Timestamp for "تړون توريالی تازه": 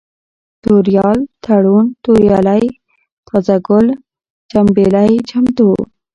1.45-3.55